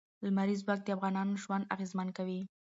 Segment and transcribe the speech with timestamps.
[0.25, 2.41] لمریز ځواک د افغانانو ژوند اغېزمن کوي.